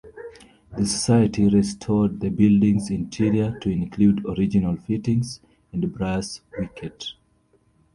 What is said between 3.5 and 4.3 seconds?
to include